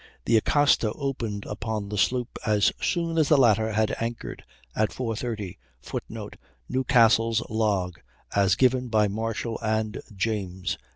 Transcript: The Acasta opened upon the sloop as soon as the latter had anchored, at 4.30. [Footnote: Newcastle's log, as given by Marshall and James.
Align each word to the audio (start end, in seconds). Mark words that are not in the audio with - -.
The 0.25 0.35
Acasta 0.37 0.91
opened 0.93 1.45
upon 1.45 1.89
the 1.89 1.97
sloop 1.99 2.39
as 2.43 2.71
soon 2.81 3.19
as 3.19 3.29
the 3.29 3.37
latter 3.37 3.73
had 3.73 3.95
anchored, 3.99 4.43
at 4.75 4.89
4.30. 4.89 5.57
[Footnote: 5.79 6.37
Newcastle's 6.67 7.43
log, 7.51 7.99
as 8.35 8.55
given 8.55 8.87
by 8.87 9.07
Marshall 9.07 9.59
and 9.61 10.01
James. 10.15 10.79